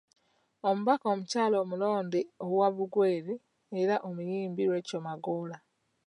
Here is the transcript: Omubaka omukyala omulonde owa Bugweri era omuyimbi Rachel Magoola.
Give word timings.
Omubaka 0.69 1.05
omukyala 1.13 1.55
omulonde 1.63 2.19
owa 2.45 2.67
Bugweri 2.75 3.35
era 3.81 3.95
omuyimbi 4.07 4.63
Rachel 4.71 5.01
Magoola. 5.05 5.57